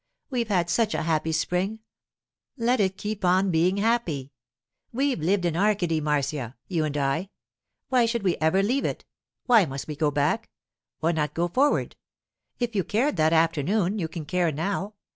We've 0.31 0.47
had 0.47 0.67
such 0.71 0.95
a 0.95 1.03
happy 1.03 1.31
spring—let 1.31 2.79
it 2.79 2.97
keep 2.97 3.23
on 3.23 3.51
being 3.51 3.77
happy. 3.77 4.31
We've 4.91 5.19
lived 5.19 5.45
in 5.45 5.55
Arcady, 5.55 6.01
Marcia—you 6.01 6.83
and 6.83 6.97
I. 6.97 7.29
Why 7.89 8.07
should 8.07 8.23
we 8.23 8.35
ever 8.37 8.63
leave 8.63 8.83
it? 8.83 9.05
Why 9.45 9.65
must 9.67 9.87
we 9.87 9.95
go 9.95 10.09
back—why 10.09 11.11
not 11.11 11.35
go 11.35 11.47
forward? 11.49 11.95
If 12.57 12.75
you 12.75 12.83
cared 12.83 13.15
that 13.17 13.31
afternoon, 13.31 13.99
you 13.99 14.07
can 14.07 14.25
care 14.25 14.51
now. 14.51 14.95